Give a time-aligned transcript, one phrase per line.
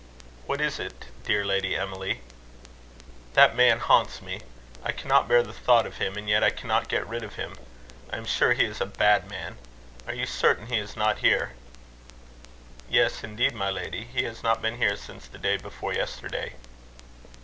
[0.47, 2.21] "What is it, dear Lady Emily?"
[3.35, 4.41] "That man haunts me.
[4.83, 7.53] I cannot bear the thought of him; and yet I cannot get rid of him.
[8.11, 9.59] I am sure he is a bad man.
[10.07, 11.51] Are you certain he is not here?"
[12.89, 14.05] "Yes, indeed, my lady.
[14.05, 16.53] He has not been here since the day before yesterday."